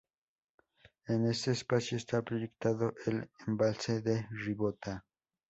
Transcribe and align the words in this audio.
En 1.05 1.27
este 1.27 1.51
espacio 1.51 1.95
está 1.95 2.23
proyectado 2.23 2.95
el 3.05 3.29
embalse 3.45 4.01
de 4.01 4.25
Ribota. 4.31 5.05